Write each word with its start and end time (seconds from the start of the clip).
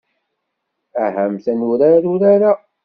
Ahamt 1.03 1.45
ad 1.51 1.55
nurar 1.57 2.03
urar-a. 2.13 2.53